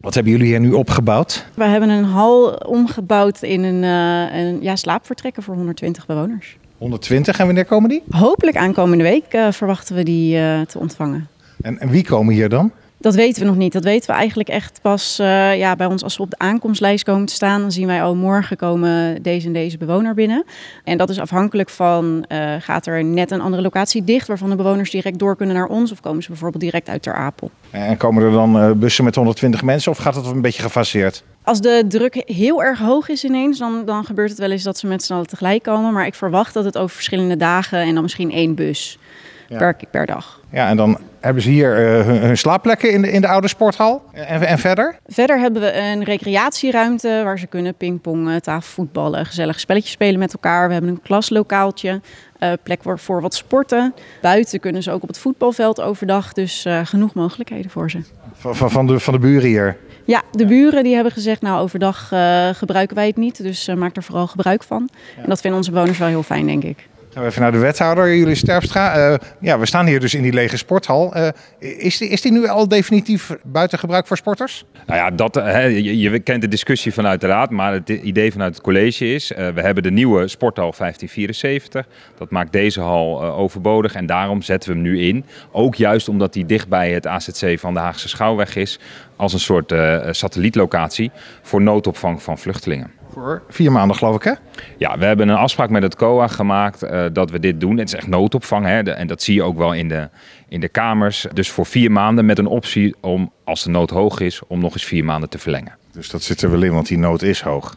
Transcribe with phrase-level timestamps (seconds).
[0.00, 1.46] Wat hebben jullie hier nu opgebouwd?
[1.54, 6.56] We hebben een hal omgebouwd in een, uh, een ja, slaapvertrekken voor 120 bewoners.
[6.78, 8.02] 120 en wanneer komen die?
[8.10, 11.28] Hopelijk aankomende week uh, verwachten we die uh, te ontvangen.
[11.60, 12.72] En, en wie komen hier dan?
[13.00, 13.72] Dat weten we nog niet.
[13.72, 17.04] Dat weten we eigenlijk echt pas uh, ja, bij ons als we op de aankomstlijst
[17.04, 17.60] komen te staan.
[17.60, 20.44] Dan zien wij, oh, morgen komen deze en deze bewoner binnen.
[20.84, 24.28] En dat is afhankelijk van, uh, gaat er net een andere locatie dicht...
[24.28, 25.92] waarvan de bewoners direct door kunnen naar ons...
[25.92, 27.50] of komen ze bijvoorbeeld direct uit Ter Apel.
[27.70, 31.24] En komen er dan uh, bussen met 120 mensen of gaat het een beetje gefaseerd?
[31.42, 34.78] Als de druk heel erg hoog is ineens, dan, dan gebeurt het wel eens dat
[34.78, 35.92] ze met z'n allen tegelijk komen.
[35.92, 38.98] Maar ik verwacht dat het over verschillende dagen en dan misschien één bus
[39.48, 39.58] ja.
[39.58, 40.40] per, per dag.
[40.50, 43.48] Ja, en dan hebben ze hier uh, hun, hun, slaapplekken in de, in de oude
[43.48, 44.02] sporthal.
[44.12, 44.96] En, en, verder?
[45.06, 50.66] Verder hebben we een recreatieruimte waar ze kunnen pingpongen, tafelvoetballen, gezellige spelletjes spelen met elkaar.
[50.66, 52.00] We hebben een klaslokaaltje,
[52.38, 53.94] uh, plek voor, voor wat sporten.
[54.20, 58.00] Buiten kunnen ze ook op het voetbalveld overdag, dus uh, genoeg mogelijkheden voor ze.
[58.32, 59.76] Van, van, van, de, van de buren hier?
[60.04, 63.96] Ja, de buren die hebben gezegd, nou overdag uh, gebruiken wij het niet, dus maak
[63.96, 64.88] er vooral gebruik van.
[65.16, 65.22] Ja.
[65.22, 66.88] En dat vinden onze bewoners wel heel fijn, denk ik.
[67.14, 69.10] Even naar de wethouder, jullie Sterfstra.
[69.10, 71.16] Uh, ja, we staan hier dus in die lege sporthal.
[71.16, 74.64] Uh, is, die, is die nu al definitief buiten gebruik voor sporters?
[74.86, 78.54] Nou ja, dat, he, je, kent de discussie vanuit de raad, maar het idee vanuit
[78.54, 79.28] het college is...
[79.28, 81.86] We hebben de nieuwe sporthal 1574.
[82.18, 85.24] Dat maakt deze hal overbodig en daarom zetten we hem nu in.
[85.52, 88.78] Ook juist omdat die dicht bij het AZC van de Haagse Schouwweg is...
[89.16, 89.74] als een soort
[90.10, 91.10] satellietlocatie
[91.42, 92.99] voor noodopvang van vluchtelingen.
[93.12, 94.32] Voor vier maanden, geloof ik, hè?
[94.78, 97.78] Ja, we hebben een afspraak met het COA gemaakt uh, dat we dit doen.
[97.78, 98.82] Het is echt noodopvang, hè?
[98.82, 100.08] De, en dat zie je ook wel in de,
[100.48, 101.26] in de kamers.
[101.32, 104.72] Dus voor vier maanden met een optie om, als de nood hoog is, om nog
[104.72, 105.76] eens vier maanden te verlengen.
[105.92, 107.76] Dus dat zit er wel in, want die nood is hoog.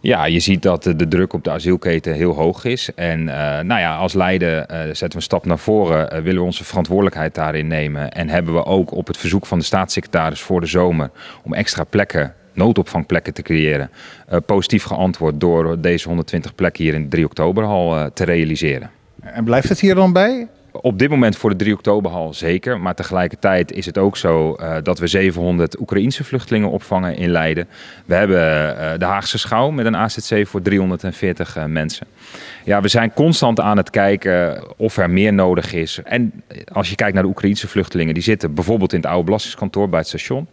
[0.00, 2.90] Ja, je ziet dat de druk op de asielketen heel hoog is.
[2.94, 3.26] En uh,
[3.60, 6.64] nou ja, als Leiden uh, zetten we een stap naar voren, uh, willen we onze
[6.64, 8.10] verantwoordelijkheid daarin nemen.
[8.10, 11.10] En hebben we ook op het verzoek van de staatssecretaris voor de zomer
[11.42, 13.90] om extra plekken noodopvangplekken te creëren.
[14.32, 18.90] Uh, positief geantwoord door deze 120 plekken hier in de 3 oktoberhal uh, te realiseren.
[19.20, 20.48] En blijft het hier dan bij?
[20.70, 22.80] Op dit moment voor de 3 oktoberhal zeker.
[22.80, 27.68] Maar tegelijkertijd is het ook zo uh, dat we 700 Oekraïense vluchtelingen opvangen in Leiden.
[28.04, 28.38] We hebben
[28.98, 32.06] de Haagse Schouw met een AZC voor 340 mensen.
[32.64, 36.00] Ja, we zijn constant aan het kijken of er meer nodig is.
[36.04, 36.42] En
[36.72, 39.98] als je kijkt naar de Oekraïense vluchtelingen, die zitten bijvoorbeeld in het oude belastingskantoor bij
[39.98, 40.48] het station.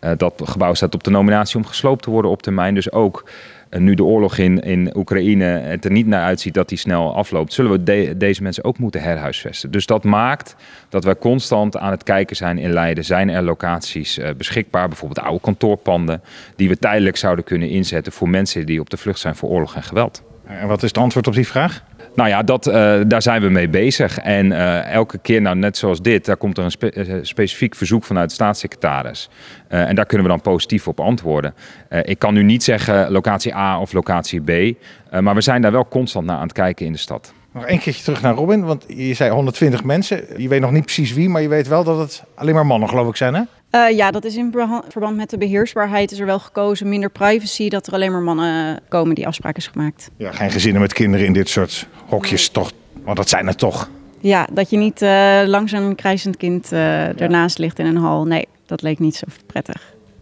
[0.00, 2.74] Uh, dat gebouw staat op de nominatie om gesloopt te worden op termijn.
[2.74, 3.24] Dus ook
[3.70, 7.14] uh, nu de oorlog in, in Oekraïne het er niet naar uitziet dat die snel
[7.14, 9.70] afloopt, zullen we de, deze mensen ook moeten herhuisvesten.
[9.70, 10.56] Dus dat maakt
[10.88, 13.04] dat wij constant aan het kijken zijn in Leiden.
[13.04, 16.22] Zijn er locaties uh, beschikbaar, bijvoorbeeld oude kantoorpanden,
[16.56, 19.74] die we tijdelijk zouden kunnen inzetten voor mensen die op de vlucht zijn voor oorlog
[19.74, 20.22] en geweld.
[20.46, 21.82] En wat is het antwoord op die vraag?
[22.20, 24.18] Nou ja, dat, uh, daar zijn we mee bezig.
[24.18, 28.04] En uh, elke keer, nou, net zoals dit, daar komt er een uh, specifiek verzoek
[28.04, 29.28] vanuit de staatssecretaris.
[29.68, 31.54] en daar kunnen we dan positief op antwoorden.
[32.02, 34.76] ik kan nu niet zeggen locatie A of locatie B,
[35.20, 37.32] maar we zijn daar wel constant naar aan het kijken in de stad.
[37.52, 40.24] Nog een keertje terug naar Robin, want je zei 120 mensen.
[40.36, 42.88] Je weet nog niet precies wie, maar je weet wel dat het alleen maar mannen,
[42.88, 43.42] geloof ik, zijn, hè?
[43.70, 44.52] Uh, ja, dat is in
[44.88, 46.88] verband met de beheersbaarheid is er wel gekozen.
[46.88, 50.10] Minder privacy, dat er alleen maar mannen komen die afspraak is gemaakt.
[50.16, 52.72] Ja, geen gezinnen met kinderen in dit soort hokjes toch,
[53.04, 53.90] want dat zijn het toch.
[54.20, 58.24] Ja, dat je niet uh, langs een krijzend kind uh, ernaast ligt in een hal.
[58.24, 59.94] Nee, dat leek niet zo prettig.